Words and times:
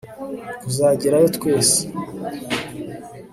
kuzagerayo 0.61 1.27
twese 1.37 1.79